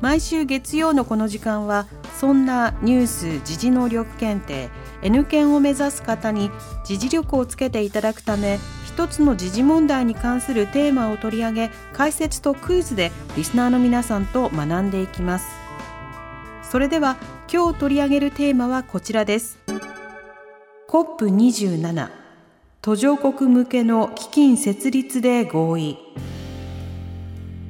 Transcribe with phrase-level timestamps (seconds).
[0.00, 1.86] 毎週月曜のこの時間は
[2.20, 4.68] そんなニュース時事能力検定
[5.02, 6.50] N 検を目指す方に
[6.84, 15.46] 時事力をつけていただくため一つの時事問題に関するテーマを取り上げ解説とクイズでリスナーの皆さんと学んでいきます。
[16.62, 17.16] それでは
[17.52, 19.58] 今日取り上げるテーマはこちらです。
[20.88, 22.08] COP27
[22.80, 25.98] 途上国向けの基金設立で合意。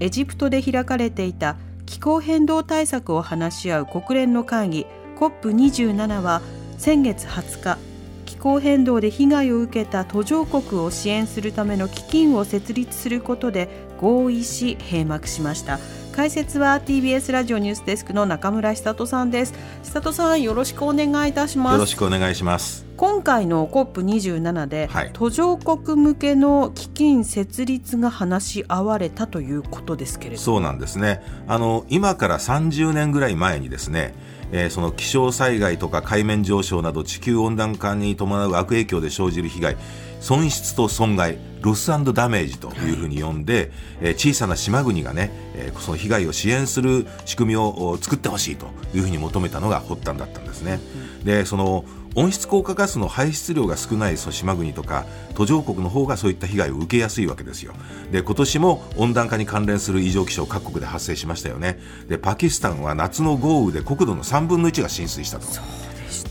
[0.00, 1.56] エジプトで開かれていた
[1.86, 6.42] 気候変動対策を話し合う国連の会議 COP27 は
[6.78, 7.78] 先月20日
[8.26, 13.68] 気候変動で被害を受けた途上国を支援するための基金を設立することで
[14.00, 15.78] 合意し閉幕しました。
[16.14, 19.54] 解説は TBS ラジオニュースデスクの中村久人さんです。
[19.82, 21.72] 久人さんよろしくお願いいたします。
[21.72, 22.86] よろしくお願いします。
[22.96, 25.10] 今回の COP27 で、はい。
[25.12, 31.20] 途上国向けの基金設立が話し合われたということですけれどそうなんですね。
[31.48, 34.14] あの今から30年ぐらい前にですね
[34.52, 39.76] えーその気象災害とか海面上昇など地球温暖化に伴う悪影響で生じる被害
[40.20, 50.80] 損失と損害ロスダメージというふうに呼んで、えー小さな島国がね、えーその被害を支援する仕組みを作ってほしいというふうに求めたのが発端だったんですね。
[51.24, 51.84] でその
[52.16, 57.74] 温室効果ガスの排出量が少ないその島国とか途上国の方がそういった被害を受けやすいわけですよ。
[58.12, 61.78] で今年も温暖化に関連する異常気象各国で発生しましたよね。
[62.08, 65.46] でパキスタンは夏の豪雨で国土の3分の1が浸水したと。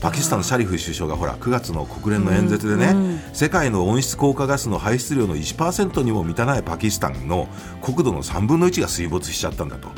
[0.00, 7.48] パキスタンのシャリフ首相がほら9月の国連の演説でね、世界の温室効果ガスの排出量の1%にも満たないパキスタンの
[7.80, 9.88] 国土の3分の1が水没しちゃったんだと。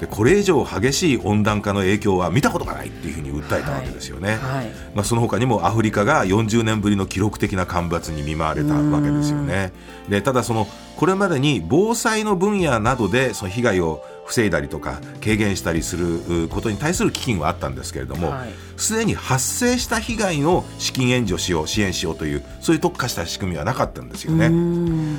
[0.00, 4.36] でこれ以上激しい温暖化の影響は見たことがないっていうふうに訴えたわけですよね。
[4.36, 9.72] はいまあ、その他にもアフリカが40年ぶりの記録的な干ばつに見舞われたわけですよね。
[10.08, 10.66] でただその
[10.96, 18.48] これまでに防災の分野などでその被害を防いだりとか軽減したりするうことに対する基金はあったんですけれどもはい
[18.78, 24.48] すで、に発生した被害の資金援助しよう支援しようというそういう特化した仕組みはなかったんですよね。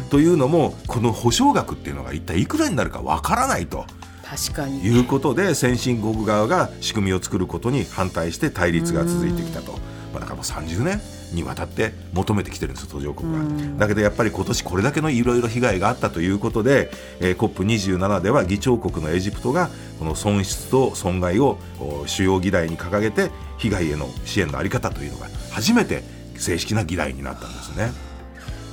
[0.09, 3.85] というのもこの保証額っていうのが一体いくらになるかわからないと。
[4.29, 9.71] 確かにいうことで先進国側が仕組みを作ることに反対して対立が続いてきたと、
[10.13, 11.01] まあ、だからもう30年
[11.33, 13.43] にわたって求めてきてるんです途上国は。
[13.79, 26.03] だけどやっぱり今年これだけのいろいろ被害があったということで、えー、COP27 では議長国のエジプトがこの損失と損害をお主要議題に掲げて被害への支援の在り方というのが初めて
[26.35, 28.08] 正式な議題になったんですね。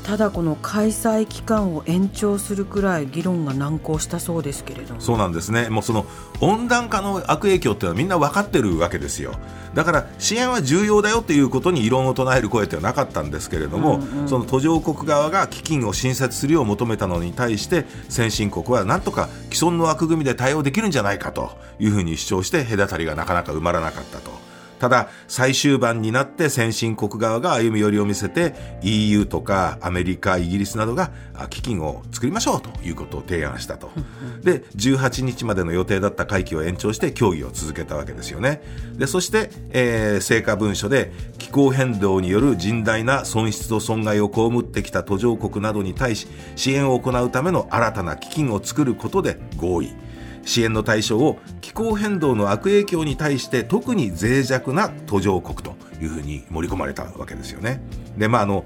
[0.07, 5.01] ただこの開催期間を延長するくらい議論が難航したそうですけれども。
[5.01, 6.07] そうなんですね、もうその
[6.41, 9.33] 温暖化の悪影響っていうのはみんな分かってるわけですよ、
[9.75, 21.51] だから支援は重要だよということに異論を唱える声ってはなかったんですけれども、その途上国側が基金を新設するよう求めたのに対して、先進国はなんとか既存の枠組みで対応できるんじゃないかと
[21.81, 24.31] いうふうに主張して、隔たりがなかなか埋まらなかったと。
[24.79, 33.91] ただ、最終盤になって先進国側が歩み寄りを見せて EU とかアメリカ、イギリスなどがあ基金を作りましょうということを提案したと。
[34.43, 38.63] で、18日までの予定だった会期を延長して協議を続けたわけですよね。
[38.97, 46.27] で、そして、えー成果文書で気候変動による甚大な損失と損害を被ってきた途上国などに対し
[46.57, 49.95] 支援を行うための新たな基金を作ることで合意。
[50.47, 57.83] 支援の対象を気候変動の悪影響に対して特に脆弱な途上国というふうに盛り込まれたわけですよね。
[58.17, 58.65] で、まあ、あの、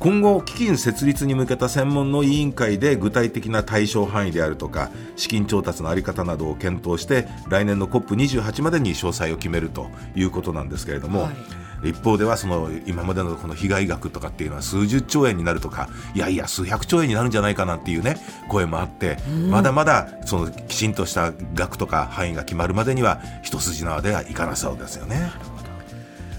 [0.00, 18.16] 今後、基金設立に向けた専門の委員会で具体的な対象範囲であるとか、資金調達のあり方などを検討して、来年の COP28 までに詳細を決めるということなんですけれども、はい一方ではその今までのこの被害額とかっていうのは数十兆円になるとかいやいや数百兆円になるんじゃないかなっていうね
[18.48, 19.18] 声もあって、
[19.50, 25.30] まだまだそのきちんとした額とか範囲が決まるまでには一筋縄ではいかなそうですよね。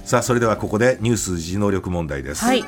[0.03, 2.43] さあそれではここでニュース時能力問題です。
[2.43, 2.63] はい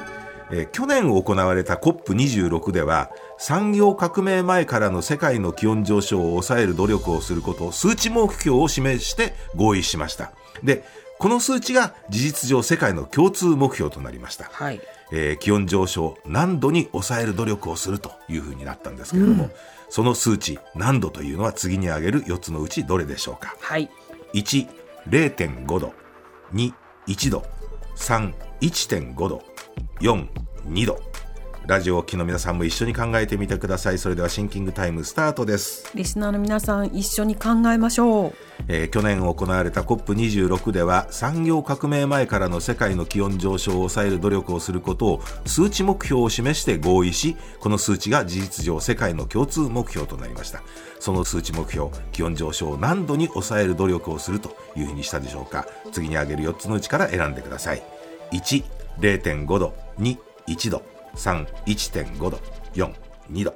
[0.51, 10.83] えー去年行われた COP26 では産業革命前からの世界の気温上昇を抑える努力をすることを数値目標を示して合意しましたで
[11.21, 14.81] この数値が事実上世界の共通目標となりました、はい
[15.11, 19.51] えー気温上昇何度に抑える努力をするというふうになったんですけれども、
[19.87, 23.55] その数値難度というのは次に挙げる4つのうちどれでしょうか？
[23.59, 23.87] はい
[24.33, 24.67] 1、
[25.09, 25.93] 0.5度。
[26.53, 26.73] 2、
[27.05, 27.45] 1度。
[27.97, 29.43] 3、1.5度。
[29.99, 30.27] 4、
[30.69, 30.99] 2度。
[31.67, 33.99] ラジオを機の皆さんも一緒に考えてみてください。
[33.99, 35.91] それではシンキングタイムスタートです。
[35.93, 38.33] リスナーの皆さん一緒に考えましょう。
[38.67, 50.63] えー去年行われた COP26 では産業革命前からの世界の気温上昇を抑える努力をすることを数値目標を示して合意しこの数値が事実上世界の共通目標となりました。
[50.99, 55.67] その数値目標気温上昇を何度に抑える努力をするというふうにしたでしょうか。
[55.91, 57.83] 次に挙げる4つのうちから選んでください。
[58.31, 58.63] 1
[58.99, 59.73] 0.5度。
[59.99, 60.17] 2
[60.47, 60.83] 1度
[61.15, 62.39] 3 1.5度
[62.73, 62.93] 4
[63.31, 63.51] 2度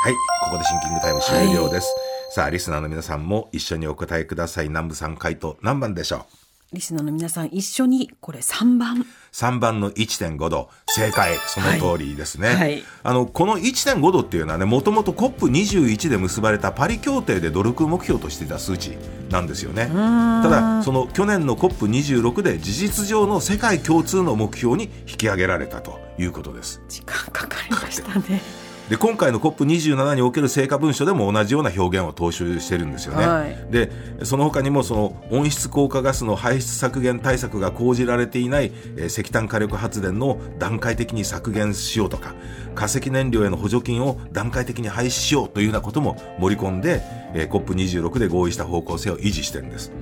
[0.00, 1.92] はい、ここでシンキングタイム終了です。
[2.30, 4.68] さあ、リスナーの皆さんも一緒にお答えください。
[4.68, 6.24] 南部さん回答何番でしょ
[6.70, 10.68] リスナーの皆さん一緒にこれ3番う ?3 番の1.5度。
[10.88, 11.36] 正解。
[11.46, 12.48] その通りですね。
[12.48, 18.98] はいはいあの、この1.5度っていうのはね、もともと COP21 で結ばれたパリ協定で努力目標としていた数値
[19.30, 19.86] なんですよね。
[19.86, 26.82] ただ、その去年の COP26 で事実上の世界共通の目標に引き上げられたということです。
[26.90, 28.42] 時間かかりましたね
[28.88, 33.26] で今回の COP27 における成果文書でも同じような表現を踏襲してるんですよね。
[33.26, 33.90] はいで
[34.24, 42.34] その他にもその温室効果ガスの排出削減対策が講じられていない、えー石炭火力発電の段階的に削減しようとか
[42.74, 47.02] 化石燃料への補助金を段階的に廃止しようというようなことも盛り込んで、
[47.34, 49.92] えー COP26 で合意した方向性を維持してるんです。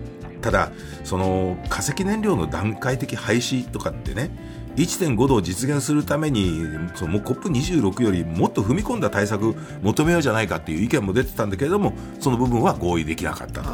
[0.42, 0.70] ただ
[1.02, 4.30] その化石燃料の段階的廃止とかってね
[4.76, 6.62] 1.5度を実現するために
[6.94, 13.70] そのもう COP26 よりもっと踏み込んだ対策求めようじゃないかっていう意見も出てたんだけれどもその部分は合意できなかったと。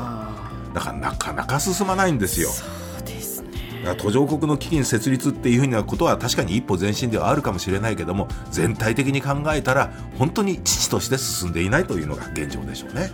[0.75, 2.49] だからなかなか進まないんですよ。
[3.99, 13.11] 途上国の基金設立っていうふうなことは確かに一歩前進ではあるかもしれないけども全体的に考えたら本当に父として進んでいないというのが現状でしょうね。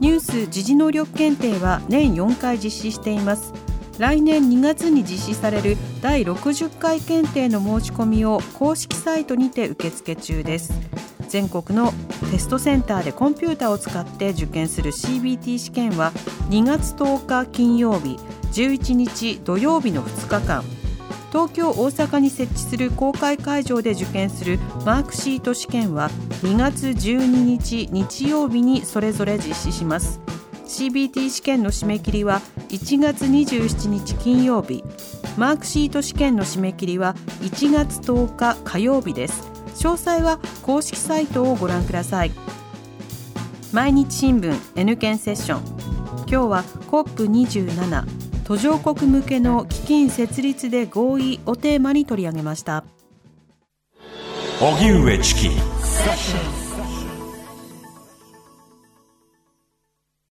[0.00, 3.54] ニュース時事能力検定は年4回実施しています。
[3.98, 10.72] 来年2月に実施される第60回検定の申し込みを公式サイトにて受付中です。
[11.28, 11.92] 全国の
[12.24, 16.12] テストセンターでコンピューターを使って受験する CBT 試験は
[16.50, 18.18] 2月10日金曜日
[18.52, 20.64] 11日土曜日の2日間。
[21.32, 26.08] 東京大阪に設置する公開会場で受験するマークシート試験は
[26.42, 30.20] 2月12日日曜日にそれぞれ実施します。
[30.66, 34.84] CBT 試験の締め切りは1月27日金曜日。
[35.36, 39.53] マークシート試験の締め切りは1月10日火曜日です。
[39.74, 42.32] 詳細は公式サイトをご覧ください。
[43.72, 45.62] 毎日新聞 N 県セッション。
[46.20, 52.84] 今日は COP27 途上国向けの基金設立で合意をテーマに取り上げました。
[54.60, 55.50] 荻上チキ。